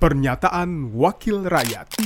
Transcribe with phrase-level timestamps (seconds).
[0.00, 2.00] Pernyataan Wakil Rakyat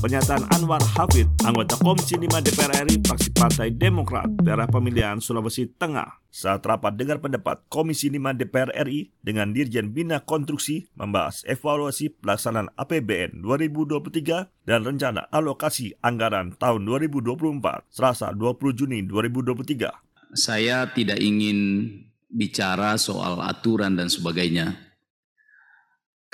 [0.00, 6.24] Pernyataan Anwar Hafid, anggota Komisi 5 DPR RI, fraksi Partai Demokrat, daerah pemilihan Sulawesi Tengah,
[6.32, 12.72] saat rapat dengar pendapat Komisi 5 DPR RI dengan Dirjen Bina Konstruksi membahas evaluasi pelaksanaan
[12.72, 19.92] APBN 2023 dan rencana alokasi anggaran tahun 2024, Selasa 20 Juni 2023.
[20.32, 21.84] Saya tidak ingin
[22.32, 24.83] bicara soal aturan dan sebagainya.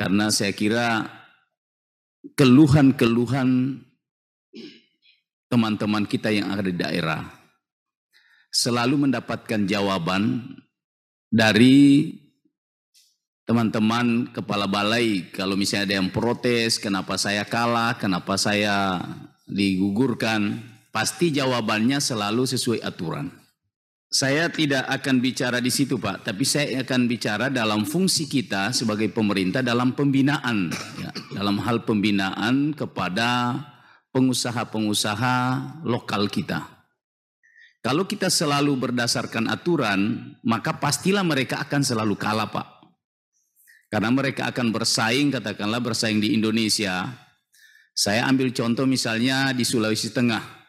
[0.00, 1.04] Karena saya kira
[2.32, 3.77] keluhan-keluhan
[5.52, 7.20] teman-teman kita yang ada di daerah
[8.48, 10.56] selalu mendapatkan jawaban
[11.28, 12.16] dari
[13.44, 19.05] teman-teman kepala balai kalau misalnya ada yang protes kenapa saya kalah, kenapa saya
[19.44, 23.39] digugurkan, pasti jawabannya selalu sesuai aturan.
[24.10, 29.06] Saya tidak akan bicara di situ Pak, tapi saya akan bicara dalam fungsi kita sebagai
[29.06, 30.66] pemerintah dalam pembinaan,
[30.98, 33.55] ya, dalam hal pembinaan kepada
[34.11, 35.36] pengusaha-pengusaha
[35.86, 36.58] lokal kita.
[37.86, 42.66] Kalau kita selalu berdasarkan aturan, maka pastilah mereka akan selalu kalah Pak.
[43.94, 47.06] Karena mereka akan bersaing, katakanlah bersaing di Indonesia.
[47.94, 50.59] Saya ambil contoh misalnya di Sulawesi Tengah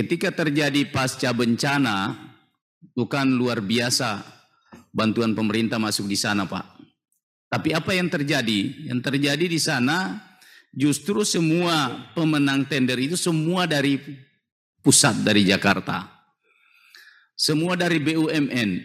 [0.00, 2.16] Ketika terjadi pasca bencana,
[2.96, 4.24] bukan luar biasa
[4.96, 6.80] bantuan pemerintah masuk di sana, Pak.
[7.52, 8.88] Tapi apa yang terjadi?
[8.88, 10.16] Yang terjadi di sana
[10.72, 14.00] justru semua pemenang tender itu semua dari
[14.80, 16.08] pusat dari Jakarta.
[17.36, 18.80] Semua dari BUMN.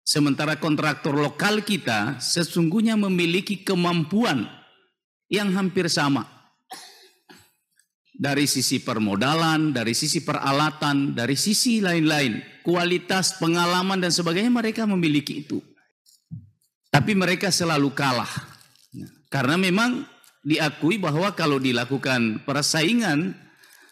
[0.00, 4.48] Sementara kontraktor lokal kita sesungguhnya memiliki kemampuan
[5.28, 6.37] yang hampir sama
[8.18, 15.46] dari sisi permodalan, dari sisi peralatan, dari sisi lain-lain, kualitas pengalaman dan sebagainya mereka memiliki
[15.46, 15.62] itu.
[16.90, 18.28] Tapi mereka selalu kalah.
[19.30, 20.02] Karena memang
[20.42, 23.38] diakui bahwa kalau dilakukan persaingan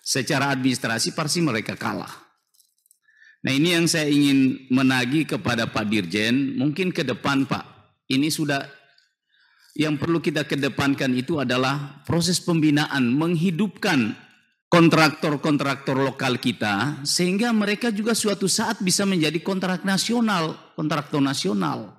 [0.03, 2.11] secara administrasi pasti mereka kalah.
[3.47, 7.63] Nah ini yang saya ingin menagi kepada Pak Dirjen, mungkin ke depan Pak,
[8.11, 8.67] ini sudah
[9.77, 14.17] yang perlu kita kedepankan itu adalah proses pembinaan, menghidupkan
[14.73, 21.93] kontraktor-kontraktor lokal kita sehingga mereka juga suatu saat bisa menjadi kontrak nasional, kontraktor nasional.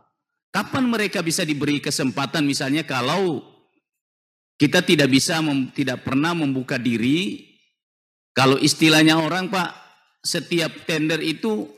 [0.50, 2.42] Kapan mereka bisa diberi kesempatan?
[2.44, 3.46] Misalnya kalau
[4.58, 5.38] kita tidak bisa
[5.78, 7.46] tidak pernah membuka diri
[8.34, 9.70] kalau istilahnya orang Pak
[10.26, 11.70] setiap tender itu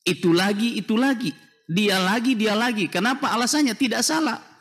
[0.00, 1.28] itu lagi itu lagi
[1.68, 2.88] dia lagi dia lagi.
[2.88, 3.36] Kenapa?
[3.36, 4.55] Alasannya tidak salah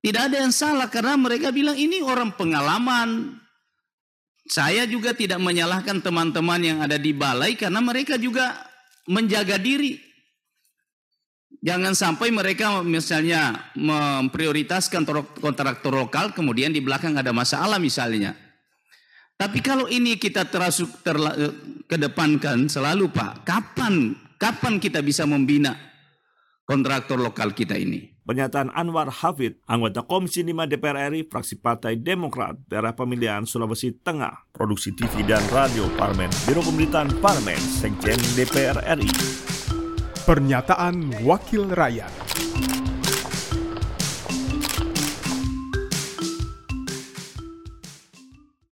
[0.00, 3.36] tidak ada yang salah karena mereka bilang ini orang pengalaman.
[4.50, 8.56] Saya juga tidak menyalahkan teman-teman yang ada di balai karena mereka juga
[9.06, 10.00] menjaga diri.
[11.60, 15.04] Jangan sampai mereka misalnya memprioritaskan
[15.38, 18.32] kontraktor lokal kemudian di belakang ada masalah misalnya.
[19.36, 21.36] Tapi kalau ini kita terasuk terla,
[21.84, 25.76] kedepankan selalu Pak, kapan kapan kita bisa membina
[26.64, 28.08] kontraktor lokal kita ini?
[28.30, 34.54] Pernyataan Anwar Hafid, anggota Komisi 5 DPR RI, fraksi Partai Demokrat, daerah pemilihan Sulawesi Tengah,
[34.54, 39.10] produksi TV dan radio Parmen, Biro Pemerintahan Parmen, Sekjen DPR RI.
[40.22, 42.14] Pernyataan Wakil Rakyat.